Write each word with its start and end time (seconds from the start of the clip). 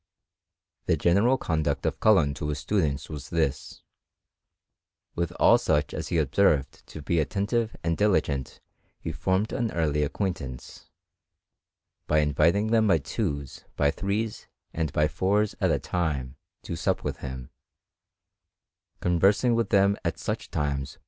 The 0.87 0.97
general 0.97 1.37
conduct 1.37 1.85
of 1.85 1.99
Cullen 1.99 2.33
to 2.33 2.47
his 2.47 2.57
students 2.57 3.07
was 3.07 3.29
this: 3.29 3.83
with 5.13 5.31
all 5.33 5.59
such 5.59 5.93
as 5.93 6.07
he 6.07 6.17
observed 6.17 6.87
to 6.87 7.03
be 7.03 7.19
attentive 7.19 7.75
and 7.83 7.95
diligent 7.95 8.61
he 8.99 9.11
formed 9.11 9.53
an 9.53 9.69
early 9.73 10.01
acquaintance, 10.01 10.89
by 12.07 12.17
in 12.17 12.33
viting 12.33 12.71
them 12.71 12.87
by 12.87 12.97
twos, 12.97 13.63
by 13.75 13.91
threes, 13.91 14.47
and 14.73 14.91
by 14.91 15.07
fours 15.07 15.53
at 15.61 15.69
a 15.69 15.77
time 15.77 16.35
to 16.63 16.75
sup 16.75 17.03
with 17.03 17.17
him; 17.17 17.51
conversing 19.01 19.53
with 19.53 19.69
them 19.69 19.97
at 20.03 20.17
such 20.17 20.49
timQS• 20.49 20.51
CHEMISTRY 20.51 20.63
IN 20.63 20.77
GREAT 20.77 20.85
BRITAIN. 20.85 20.97